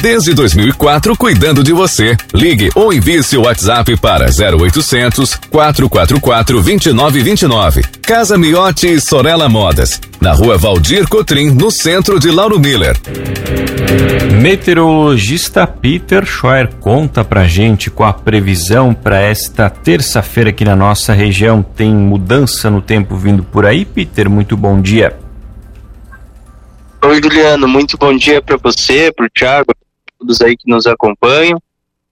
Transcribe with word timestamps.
Desde 0.00 0.32
2004, 0.32 1.14
cuidando 1.14 1.62
de 1.62 1.74
você. 1.74 2.16
Ligue 2.32 2.70
ou 2.74 2.90
envie 2.90 3.22
seu 3.22 3.42
WhatsApp 3.42 3.98
para 3.98 4.30
0800 4.30 5.34
444 5.50 6.62
2929. 6.62 7.82
Casa 8.00 8.38
Miotti 8.38 8.94
e 8.94 9.00
Sorella 9.00 9.46
Modas. 9.46 10.00
Na 10.18 10.32
rua 10.32 10.56
Valdir 10.56 11.06
Cotrim, 11.06 11.50
no 11.50 11.70
centro 11.70 12.18
de 12.18 12.30
Lauro 12.30 12.58
Miller. 12.58 12.96
Meteorologista 14.40 15.66
Peter 15.66 16.24
Scheuer 16.24 16.70
conta 16.80 17.22
pra 17.22 17.46
gente 17.46 17.90
com 17.90 18.02
a 18.02 18.12
previsão 18.14 18.94
para 18.94 19.20
esta 19.20 19.68
terça-feira 19.68 20.48
aqui 20.48 20.64
na 20.64 20.74
nossa 20.74 21.12
região. 21.12 21.62
Tem 21.62 21.92
mudança 21.92 22.70
no 22.70 22.80
tempo 22.80 23.16
vindo 23.16 23.42
por 23.42 23.66
aí, 23.66 23.84
Peter? 23.84 24.30
Muito 24.30 24.56
bom 24.56 24.80
dia. 24.80 25.14
Oi, 27.04 27.20
Juliano, 27.22 27.68
muito 27.68 27.98
bom 27.98 28.16
dia 28.16 28.40
para 28.40 28.56
você, 28.56 29.12
para 29.12 29.26
o 29.26 29.30
Thiago, 29.30 29.72
todos 30.20 30.40
aí 30.42 30.56
que 30.56 30.68
nos 30.68 30.86
acompanham. 30.86 31.60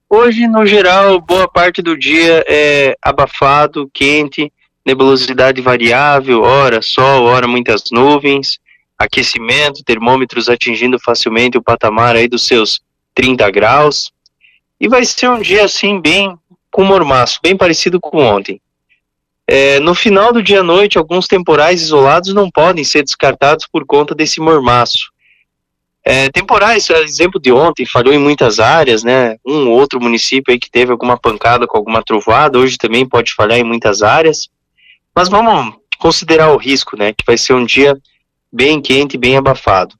Hoje, 0.09 0.47
no 0.47 0.65
geral, 0.65 1.21
boa 1.21 1.47
parte 1.47 1.81
do 1.81 1.95
dia 1.95 2.43
é 2.47 2.97
abafado, 2.99 3.89
quente, 3.93 4.51
nebulosidade 4.83 5.61
variável, 5.61 6.41
hora 6.41 6.81
sol, 6.81 7.25
hora 7.25 7.47
muitas 7.47 7.83
nuvens, 7.91 8.59
aquecimento, 8.97 9.83
termômetros 9.83 10.49
atingindo 10.49 10.97
facilmente 10.99 11.57
o 11.57 11.61
patamar 11.61 12.15
aí 12.15 12.27
dos 12.27 12.47
seus 12.47 12.81
30 13.13 13.49
graus. 13.51 14.11
E 14.81 14.87
vai 14.87 15.05
ser 15.05 15.29
um 15.29 15.39
dia 15.39 15.65
assim 15.65 16.01
bem 16.01 16.35
com 16.71 16.83
mormaço, 16.83 17.39
bem 17.43 17.55
parecido 17.55 17.99
com 17.99 18.17
ontem. 18.17 18.59
É, 19.45 19.79
no 19.79 19.93
final 19.93 20.33
do 20.33 20.41
dia 20.41 20.61
à 20.61 20.63
noite, 20.63 20.97
alguns 20.97 21.27
temporais 21.27 21.81
isolados 21.81 22.33
não 22.33 22.49
podem 22.49 22.83
ser 22.83 23.03
descartados 23.03 23.67
por 23.67 23.85
conta 23.85 24.15
desse 24.15 24.39
mormaço. 24.39 25.11
É, 26.03 26.29
temporais, 26.29 26.89
exemplo 26.89 27.39
de 27.39 27.51
ontem, 27.51 27.85
falhou 27.85 28.13
em 28.13 28.19
muitas 28.19 28.59
áreas, 28.59 29.03
né? 29.03 29.35
Um 29.45 29.67
ou 29.69 29.79
outro 29.79 29.99
município 29.99 30.51
aí 30.51 30.59
que 30.59 30.71
teve 30.71 30.91
alguma 30.91 31.17
pancada 31.17 31.67
com 31.67 31.77
alguma 31.77 32.01
trovada, 32.03 32.57
hoje 32.57 32.77
também 32.77 33.07
pode 33.07 33.33
falhar 33.33 33.59
em 33.59 33.63
muitas 33.63 34.01
áreas. 34.01 34.49
Mas 35.13 35.27
vamos 35.27 35.75
considerar 35.97 36.51
o 36.51 36.57
risco, 36.57 36.97
né? 36.97 37.13
Que 37.13 37.25
vai 37.25 37.37
ser 37.37 37.53
um 37.53 37.65
dia 37.65 37.97
bem 38.51 38.81
quente, 38.81 39.17
bem 39.17 39.37
abafado. 39.37 39.95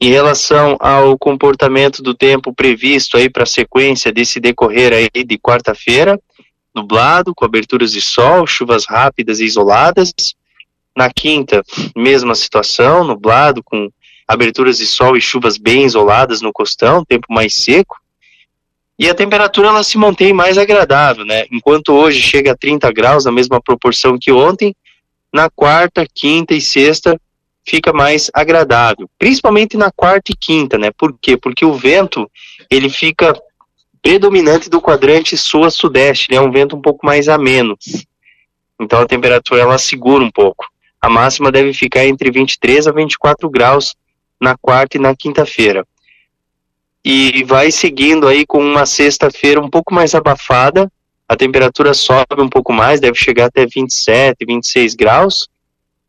Em 0.00 0.10
relação 0.10 0.76
ao 0.80 1.16
comportamento 1.16 2.02
do 2.02 2.12
tempo 2.12 2.52
previsto 2.52 3.16
aí 3.16 3.30
para 3.30 3.44
a 3.44 3.46
sequência 3.46 4.12
desse 4.12 4.40
decorrer 4.40 4.92
aí 4.92 5.24
de 5.24 5.38
quarta-feira, 5.38 6.20
nublado, 6.74 7.32
com 7.32 7.44
aberturas 7.44 7.92
de 7.92 8.00
sol, 8.00 8.46
chuvas 8.46 8.84
rápidas 8.84 9.38
e 9.38 9.44
isoladas. 9.44 10.12
Na 10.96 11.08
quinta, 11.08 11.62
mesma 11.96 12.34
situação, 12.34 13.04
nublado, 13.04 13.62
com 13.62 13.88
aberturas 14.32 14.78
de 14.78 14.86
sol 14.86 15.16
e 15.16 15.20
chuvas 15.20 15.58
bem 15.58 15.84
isoladas 15.84 16.40
no 16.40 16.52
costão, 16.52 17.04
tempo 17.04 17.26
mais 17.30 17.62
seco. 17.62 18.00
E 18.98 19.08
a 19.08 19.14
temperatura 19.14 19.68
ela 19.68 19.82
se 19.82 19.98
mantém 19.98 20.32
mais 20.32 20.56
agradável, 20.56 21.24
né? 21.24 21.44
Enquanto 21.50 21.92
hoje 21.92 22.20
chega 22.20 22.52
a 22.52 22.56
30 22.56 22.90
graus, 22.92 23.24
na 23.24 23.32
mesma 23.32 23.60
proporção 23.60 24.18
que 24.18 24.32
ontem, 24.32 24.74
na 25.32 25.50
quarta, 25.50 26.06
quinta 26.06 26.54
e 26.54 26.60
sexta 26.60 27.18
fica 27.64 27.92
mais 27.92 28.30
agradável, 28.34 29.08
principalmente 29.18 29.76
na 29.76 29.90
quarta 29.90 30.32
e 30.32 30.36
quinta, 30.36 30.78
né? 30.78 30.90
Por 30.96 31.16
quê? 31.20 31.36
Porque 31.36 31.64
o 31.64 31.74
vento 31.74 32.30
ele 32.70 32.88
fica 32.88 33.34
predominante 34.02 34.68
do 34.68 34.80
quadrante 34.80 35.36
sul-sudeste, 35.36 36.30
né? 36.30 36.36
É 36.36 36.40
um 36.40 36.50
vento 36.50 36.76
um 36.76 36.80
pouco 36.80 37.04
mais 37.04 37.28
ameno. 37.28 37.76
Então 38.80 39.00
a 39.00 39.06
temperatura 39.06 39.60
ela 39.60 39.78
segura 39.78 40.24
um 40.24 40.30
pouco. 40.30 40.66
A 41.00 41.08
máxima 41.08 41.50
deve 41.50 41.72
ficar 41.72 42.06
entre 42.06 42.30
23 42.30 42.86
a 42.86 42.92
24 42.92 43.48
graus 43.50 43.94
na 44.42 44.56
quarta 44.56 44.96
e 44.96 45.00
na 45.00 45.14
quinta-feira. 45.14 45.86
E 47.04 47.44
vai 47.44 47.70
seguindo 47.70 48.26
aí 48.26 48.44
com 48.44 48.58
uma 48.58 48.84
sexta-feira 48.84 49.60
um 49.60 49.70
pouco 49.70 49.94
mais 49.94 50.16
abafada. 50.16 50.90
A 51.28 51.36
temperatura 51.36 51.94
sobe 51.94 52.40
um 52.40 52.48
pouco 52.48 52.72
mais, 52.72 53.00
deve 53.00 53.16
chegar 53.16 53.46
até 53.46 53.64
27, 53.64 54.44
26 54.44 54.94
graus. 54.96 55.48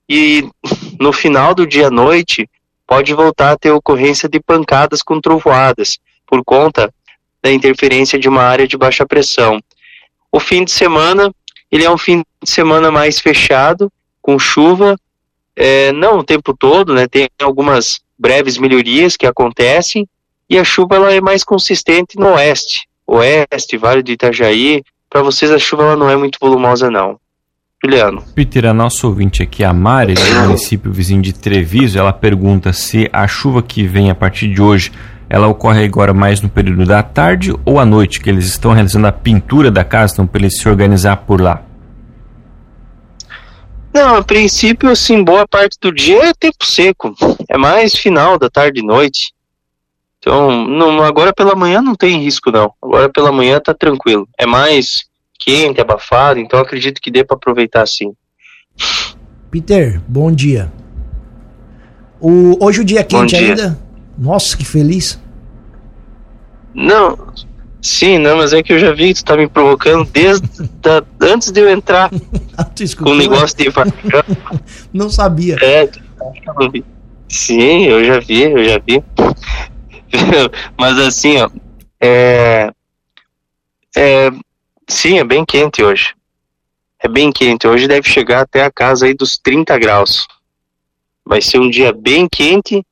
E 0.09 0.49
no 0.99 1.13
final 1.13 1.53
do 1.53 1.67
dia 1.67 1.87
à 1.87 1.91
noite 1.91 2.49
pode 2.87 3.13
voltar 3.13 3.51
a 3.51 3.57
ter 3.57 3.71
ocorrência 3.71 4.27
de 4.27 4.39
pancadas 4.39 5.03
com 5.03 5.21
trovoadas, 5.21 5.99
por 6.25 6.43
conta 6.43 6.93
da 7.41 7.51
interferência 7.51 8.17
de 8.17 8.27
uma 8.27 8.43
área 8.43 8.67
de 8.67 8.77
baixa 8.77 9.05
pressão. 9.05 9.61
O 10.31 10.39
fim 10.39 10.65
de 10.65 10.71
semana, 10.71 11.31
ele 11.71 11.83
é 11.83 11.91
um 11.91 11.97
fim 11.97 12.23
de 12.41 12.49
semana 12.49 12.91
mais 12.91 13.19
fechado, 13.19 13.91
com 14.21 14.39
chuva, 14.39 14.95
é, 15.55 15.91
não 15.91 16.19
o 16.19 16.23
tempo 16.23 16.55
todo, 16.55 16.93
né, 16.93 17.07
tem 17.07 17.29
algumas 17.41 18.01
breves 18.23 18.57
melhorias 18.57 19.17
que 19.17 19.25
acontecem, 19.25 20.07
e 20.49 20.57
a 20.57 20.63
chuva 20.63 20.95
ela 20.95 21.13
é 21.13 21.19
mais 21.19 21.43
consistente 21.43 22.17
no 22.17 22.27
oeste, 22.35 22.87
oeste, 23.05 23.75
Vale 23.75 24.01
do 24.01 24.11
Itajaí, 24.11 24.81
para 25.09 25.21
vocês 25.21 25.51
a 25.51 25.59
chuva 25.59 25.83
ela 25.83 25.97
não 25.97 26.09
é 26.09 26.15
muito 26.15 26.37
volumosa 26.39 26.89
não. 26.89 27.19
Juliano. 27.83 28.23
Peter, 28.33 28.65
a 28.65 28.73
nossa 28.73 29.05
ouvinte 29.05 29.43
aqui, 29.43 29.61
a 29.61 29.73
Mari, 29.73 30.13
do 30.13 30.47
município 30.47 30.89
vizinho 30.89 31.21
de 31.21 31.33
Treviso, 31.33 31.99
ela 31.99 32.13
pergunta 32.13 32.71
se 32.71 33.09
a 33.11 33.27
chuva 33.27 33.61
que 33.61 33.85
vem 33.85 34.09
a 34.09 34.15
partir 34.15 34.47
de 34.47 34.61
hoje 34.61 34.89
ela 35.29 35.47
ocorre 35.47 35.83
agora 35.83 36.13
mais 36.13 36.39
no 36.39 36.47
período 36.47 36.85
da 36.85 37.03
tarde 37.03 37.53
ou 37.65 37.79
à 37.79 37.85
noite, 37.85 38.21
que 38.21 38.29
eles 38.29 38.45
estão 38.45 38.71
realizando 38.71 39.07
a 39.07 39.11
pintura 39.11 39.69
da 39.69 39.83
casa, 39.83 40.13
então 40.13 40.27
para 40.27 40.41
eles 40.41 40.57
se 40.57 40.69
organizar 40.69 41.17
por 41.17 41.41
lá? 41.41 41.61
Não, 43.93 44.15
a 44.15 44.23
princípio, 44.23 44.89
assim, 44.89 45.23
boa 45.23 45.47
parte 45.47 45.77
do 45.79 45.93
dia 45.93 46.29
é 46.29 46.33
tempo 46.33 46.65
seco. 46.65 47.15
É 47.47 47.57
mais 47.57 47.93
final 47.93 48.39
da 48.39 48.49
tarde 48.49 48.79
e 48.79 48.85
noite. 48.85 49.33
Então, 50.17 50.65
não, 50.65 51.03
agora 51.03 51.33
pela 51.33 51.55
manhã 51.55 51.81
não 51.81 51.95
tem 51.95 52.23
risco, 52.23 52.49
não. 52.49 52.73
Agora 52.81 53.09
pela 53.09 53.31
manhã 53.31 53.59
tá 53.59 53.73
tranquilo. 53.73 54.27
É 54.37 54.45
mais 54.45 55.03
quente, 55.37 55.81
abafado, 55.81 56.39
então 56.39 56.59
acredito 56.59 57.01
que 57.01 57.11
dê 57.11 57.23
para 57.23 57.35
aproveitar 57.35 57.85
sim. 57.85 58.13
Peter, 59.51 60.01
bom 60.07 60.31
dia. 60.31 60.71
O, 62.19 62.65
hoje 62.65 62.81
o 62.81 62.85
dia 62.85 63.01
é 63.01 63.03
quente 63.03 63.35
ainda? 63.35 63.77
Nossa, 64.17 64.55
que 64.55 64.63
feliz. 64.63 65.19
Não, 66.73 67.17
sim, 67.83 68.17
não, 68.17 68.37
mas 68.37 68.53
é 68.53 68.63
que 68.63 68.73
eu 68.73 68.79
já 68.79 68.93
vi 68.93 69.13
que 69.13 69.19
tu 69.19 69.25
tá 69.25 69.37
me 69.37 69.47
provocando 69.47 70.09
desde 70.09 70.47
da, 70.81 71.03
antes 71.21 71.51
de 71.51 71.59
eu 71.59 71.69
entrar 71.69 72.09
com 72.97 73.09
o 73.09 73.15
negócio 73.15 73.57
de 73.57 73.65
Não 74.93 75.09
sabia. 75.09 75.57
É, 75.61 75.89
sim, 77.29 77.85
eu 77.85 78.03
já 78.03 78.19
vi, 78.19 78.43
eu 78.43 78.63
já 78.63 78.79
vi. 78.79 79.03
mas 80.77 80.97
assim, 80.97 81.37
ó, 81.37 81.49
é, 81.99 82.71
é, 83.95 84.31
sim, 84.87 85.19
é 85.19 85.23
bem 85.23 85.45
quente 85.45 85.83
hoje. 85.83 86.15
É 86.99 87.07
bem 87.07 87.31
quente. 87.31 87.67
Hoje 87.67 87.87
deve 87.87 88.09
chegar 88.09 88.41
até 88.41 88.63
a 88.63 88.71
casa 88.71 89.05
aí 89.05 89.13
dos 89.13 89.37
30 89.37 89.77
graus. 89.77 90.25
Vai 91.25 91.41
ser 91.41 91.59
um 91.59 91.69
dia 91.69 91.91
bem 91.93 92.27
quente 92.29 92.83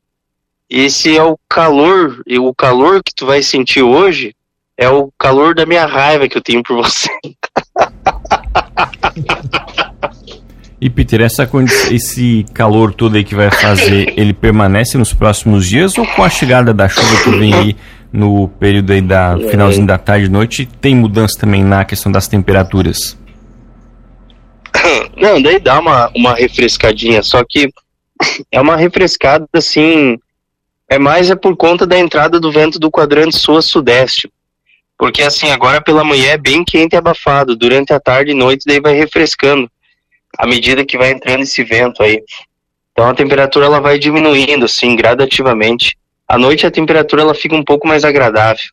esse 0.72 1.18
é 1.18 1.22
o 1.22 1.38
calor, 1.50 2.24
e 2.26 2.40
o 2.40 2.56
calor 2.56 3.04
que 3.04 3.14
tu 3.14 3.26
vai 3.26 3.44
sentir 3.44 3.82
hoje 3.82 4.34
é 4.82 4.90
o 4.90 5.12
calor 5.16 5.54
da 5.54 5.64
minha 5.64 5.86
raiva 5.86 6.28
que 6.28 6.36
eu 6.36 6.42
tenho 6.42 6.64
por 6.64 6.76
você. 6.78 7.08
E 10.82 10.90
Peter, 10.90 11.22
essa, 11.22 11.48
esse 11.92 12.44
calor 12.52 12.92
todo 12.92 13.16
aí 13.16 13.24
que 13.24 13.36
vai 13.36 13.52
fazer, 13.52 14.12
ele 14.18 14.34
permanece 14.34 14.98
nos 14.98 15.14
próximos 15.14 15.68
dias 15.68 15.96
ou 16.00 16.08
com 16.08 16.24
a 16.24 16.30
chegada 16.32 16.74
da 16.74 16.90
chuva 16.90 17.24
que 17.24 17.30
vem 17.38 17.54
aí 17.54 17.76
no 18.12 18.48
período 18.48 18.92
aí 18.92 19.02
da 19.02 19.38
finalzinho 19.38 19.86
da 19.86 20.00
tarde 20.00 20.26
e 20.26 20.30
noite, 20.30 20.66
tem 20.66 20.96
mudança 20.96 21.40
também 21.40 21.64
na 21.64 21.86
questão 21.86 22.12
das 22.12 22.28
temperaturas? 22.28 23.16
Não, 25.16 25.40
daí 25.40 25.60
dá 25.60 25.80
uma, 25.80 26.12
uma 26.16 26.34
refrescadinha, 26.34 27.22
só 27.22 27.44
que 27.48 27.72
é 28.52 28.60
uma 28.60 28.76
refrescada 28.76 29.48
assim, 29.54 30.18
é 30.90 30.98
mais 30.98 31.30
é 31.30 31.36
por 31.36 31.56
conta 31.56 31.86
da 31.86 32.00
entrada 32.00 32.40
do 32.40 32.52
vento 32.52 32.80
do 32.80 32.90
quadrante 32.90 33.38
sul-sudeste. 33.38 34.28
Porque 35.02 35.24
assim, 35.24 35.50
agora 35.50 35.82
pela 35.82 36.04
manhã 36.04 36.34
é 36.34 36.38
bem 36.38 36.64
quente 36.64 36.94
e 36.94 36.96
abafado, 36.96 37.56
durante 37.56 37.92
a 37.92 38.00
tarde 38.00 38.34
e 38.34 38.36
noite 38.36 38.66
daí 38.68 38.80
vai 38.80 38.94
refrescando, 38.94 39.68
à 40.38 40.46
medida 40.46 40.86
que 40.86 40.96
vai 40.96 41.10
entrando 41.10 41.42
esse 41.42 41.64
vento 41.64 42.04
aí. 42.04 42.22
Então 42.92 43.10
a 43.10 43.14
temperatura 43.16 43.66
ela 43.66 43.80
vai 43.80 43.98
diminuindo 43.98 44.66
assim, 44.66 44.96
gradativamente. 44.96 45.98
À 46.28 46.38
noite 46.38 46.68
a 46.68 46.72
temperatura 46.72 47.24
ela 47.24 47.34
fica 47.34 47.56
um 47.56 47.64
pouco 47.64 47.88
mais 47.88 48.06
agradável. 48.06 48.66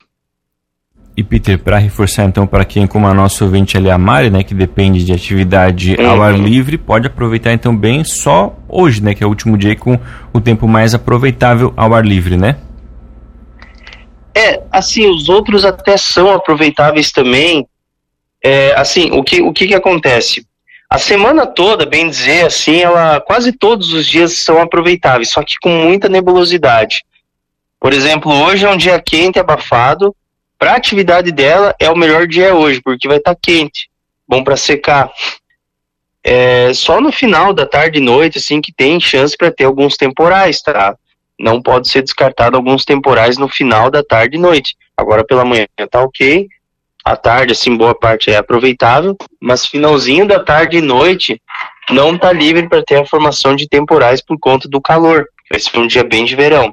E 1.17 1.25
Peter, 1.25 1.59
para 1.59 1.79
reforçar 1.79 2.25
então 2.25 2.47
para 2.47 2.67
quem 2.67 2.87
como 2.87 3.07
a 3.07 3.15
nossa 3.15 3.43
ouvinte 3.43 3.79
ali 3.79 3.89
a 3.89 3.97
Mari, 3.97 4.29
né, 4.29 4.43
que 4.43 4.53
depende 4.53 5.07
de 5.07 5.15
atividade 5.15 5.97
uhum. 5.99 6.11
ao 6.11 6.23
ar 6.23 6.39
livre, 6.39 6.77
pode 6.77 7.07
aproveitar 7.07 7.55
então 7.55 7.75
bem 7.75 8.05
só 8.05 8.55
hoje, 8.69 9.03
né, 9.03 9.15
que 9.15 9.25
é 9.25 9.27
o 9.27 9.31
último 9.31 9.57
dia 9.57 9.75
com 9.75 9.99
o 10.31 10.43
tempo 10.43 10.69
mais 10.69 10.95
aproveitável 10.95 11.73
ao 11.75 11.95
ar 11.95 12.05
livre, 12.05 12.37
né? 12.37 12.59
É, 14.35 14.63
assim, 14.71 15.07
os 15.09 15.29
outros 15.29 15.65
até 15.65 15.97
são 15.97 16.33
aproveitáveis 16.33 17.11
também. 17.11 17.67
É, 18.43 18.73
assim, 18.75 19.11
o 19.11 19.23
que, 19.23 19.41
o 19.43 19.53
que 19.53 19.67
que 19.69 19.75
acontece? 19.75 20.47
A 20.89 20.97
semana 20.97 21.47
toda, 21.47 21.85
bem 21.85 22.09
dizer 22.09 22.47
assim, 22.47 22.81
ela 22.81 23.21
quase 23.21 23.53
todos 23.53 23.93
os 23.93 24.07
dias 24.07 24.39
são 24.39 24.61
aproveitáveis, 24.61 25.31
só 25.31 25.43
que 25.43 25.57
com 25.61 25.69
muita 25.69 26.09
nebulosidade. 26.09 27.05
Por 27.79 27.93
exemplo, 27.93 28.33
hoje 28.33 28.65
é 28.65 28.71
um 28.71 28.77
dia 28.77 29.01
quente 29.01 29.39
abafado. 29.39 30.15
Para 30.59 30.75
atividade 30.75 31.31
dela 31.31 31.75
é 31.79 31.91
o 31.91 31.97
melhor 31.97 32.27
dia 32.27 32.55
hoje, 32.55 32.81
porque 32.83 33.07
vai 33.07 33.19
estar 33.19 33.35
tá 33.35 33.41
quente, 33.41 33.89
bom 34.27 34.43
para 34.43 34.57
secar. 34.57 35.11
É 36.25 36.73
só 36.75 37.01
no 37.01 37.13
final 37.13 37.53
da 37.53 37.65
tarde 37.65 37.99
e 37.99 38.03
noite 38.03 38.39
assim 38.39 38.61
que 38.61 38.73
tem 38.73 38.99
chance 38.99 39.37
para 39.37 39.53
ter 39.53 39.65
alguns 39.65 39.97
temporais, 39.97 40.61
tá? 40.61 40.97
Não 41.39 41.63
pode 41.63 41.89
ser 41.89 42.03
descartado 42.03 42.57
alguns 42.57 42.85
temporais 42.85 43.39
no 43.39 43.49
final 43.49 43.91
da 43.91 44.03
tarde 44.03 44.37
e 44.37 44.41
noite. 44.41 44.77
Agora 44.97 45.25
pela 45.25 45.45
manhã 45.45 45.67
tá 45.91 46.03
ok, 46.03 46.49
à 47.05 47.17
tarde, 47.17 47.53
assim, 47.53 47.75
boa 47.77 47.95
parte 47.95 48.31
é 48.31 48.37
aproveitável, 48.37 49.17
mas 49.41 49.65
finalzinho 49.65 50.27
da 50.27 50.45
tarde 50.45 50.79
e 50.79 50.83
noite 50.83 51.41
não 51.89 52.15
está 52.15 52.33
livre 52.33 52.69
para 52.69 52.83
ter 52.85 52.97
a 52.97 53.07
formação 53.07 53.57
de 53.57 53.67
temporais 53.67 54.21
por 54.21 54.39
conta 54.39 54.69
do 54.69 54.81
calor. 54.81 55.27
Vai 55.51 55.59
ser 55.59 55.79
um 55.79 55.87
dia 55.87 56.05
bem 56.05 56.25
de 56.27 56.37
verão. 56.37 56.71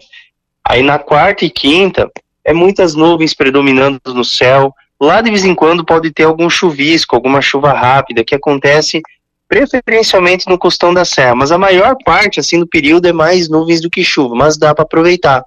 Aí 0.68 0.84
na 0.84 1.00
quarta 1.00 1.46
e 1.46 1.50
quinta, 1.50 2.12
é 2.44 2.54
muitas 2.54 2.96
nuvens 2.96 3.34
predominando 3.34 4.00
no 4.08 4.26
céu. 4.26 4.74
Lá 5.00 5.22
de 5.22 5.30
vez 5.30 5.46
em 5.46 5.56
quando 5.56 5.86
pode 5.86 6.12
ter 6.12 6.24
algum 6.24 6.50
chuvisco, 6.50 7.16
alguma 7.16 7.42
chuva 7.42 7.72
rápida 7.72 8.24
que 8.24 8.36
acontece 8.36 9.02
preferencialmente 9.48 10.48
no 10.48 10.58
costão 10.58 10.94
da 10.94 11.06
serra, 11.06 11.36
mas 11.36 11.52
a 11.52 11.58
maior 11.58 11.96
parte 12.04 12.40
assim 12.40 12.60
do 12.60 12.68
período 12.68 13.08
é 13.08 13.14
mais 13.14 13.48
nuvens 13.48 13.82
do 13.82 13.90
que 13.90 14.04
chuva, 14.04 14.36
mas 14.36 14.58
dá 14.58 14.74
para 14.74 14.84
aproveitar. 14.84 15.44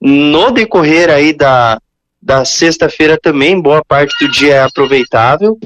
No 0.00 0.50
decorrer 0.50 1.10
aí 1.10 1.32
da 1.32 1.78
da 2.22 2.44
sexta-feira 2.44 3.18
também, 3.20 3.60
boa 3.60 3.84
parte 3.84 4.14
do 4.24 4.30
dia 4.30 4.54
é 4.54 4.62
aproveitável. 4.62 5.58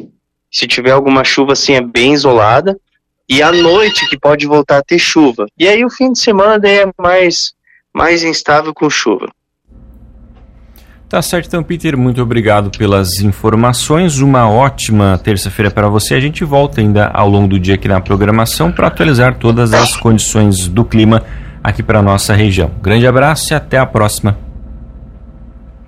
Se 0.50 0.66
tiver 0.66 0.92
alguma 0.92 1.22
chuva, 1.22 1.52
assim, 1.52 1.74
é 1.74 1.82
bem 1.82 2.14
isolada. 2.14 2.78
E 3.28 3.42
à 3.42 3.52
noite 3.52 4.08
que 4.08 4.18
pode 4.18 4.46
voltar 4.46 4.78
a 4.78 4.82
ter 4.82 4.98
chuva. 4.98 5.46
E 5.58 5.68
aí 5.68 5.84
o 5.84 5.90
fim 5.90 6.12
de 6.12 6.18
semana 6.18 6.66
é 6.66 6.86
mais, 6.96 7.52
mais 7.92 8.22
instável 8.22 8.72
com 8.72 8.88
chuva. 8.88 9.28
Tá 11.08 11.22
certo, 11.22 11.46
então, 11.46 11.62
Peter, 11.62 11.96
muito 11.96 12.20
obrigado 12.20 12.76
pelas 12.76 13.20
informações. 13.20 14.18
Uma 14.18 14.50
ótima 14.50 15.20
terça-feira 15.22 15.70
para 15.70 15.88
você. 15.88 16.14
A 16.14 16.20
gente 16.20 16.44
volta 16.44 16.80
ainda 16.80 17.06
ao 17.14 17.28
longo 17.28 17.46
do 17.46 17.60
dia 17.60 17.76
aqui 17.76 17.86
na 17.86 18.00
programação 18.00 18.72
para 18.72 18.88
atualizar 18.88 19.38
todas 19.38 19.72
as 19.72 19.96
condições 19.96 20.66
do 20.66 20.84
clima 20.84 21.22
aqui 21.62 21.80
para 21.80 22.02
nossa 22.02 22.34
região. 22.34 22.72
Grande 22.82 23.06
abraço 23.06 23.52
e 23.52 23.54
até 23.54 23.78
a 23.78 23.86
próxima. 23.86 24.36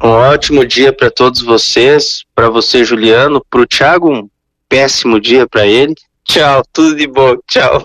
Um 0.00 0.08
ótimo 0.08 0.64
dia 0.64 0.92
para 0.92 1.10
todos 1.10 1.42
vocês, 1.42 2.22
para 2.32 2.48
você, 2.48 2.84
Juliano, 2.84 3.44
para 3.50 3.60
o 3.60 3.66
Thiago, 3.66 4.12
um 4.12 4.28
péssimo 4.68 5.20
dia 5.20 5.48
para 5.48 5.66
ele. 5.66 5.94
Tchau, 6.24 6.62
tudo 6.72 6.94
de 6.94 7.08
bom, 7.08 7.34
tchau. 7.48 7.84